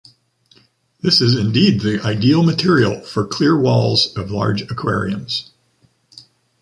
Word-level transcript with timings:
This 1.01 1.21
is 1.21 1.37
indeed 1.37 1.81
the 1.81 2.01
ideal 2.03 2.41
material 2.41 3.01
for 3.01 3.23
clear 3.23 3.55
walls 3.55 4.17
of 4.17 4.31
large 4.31 4.63
aquariums. 4.63 5.51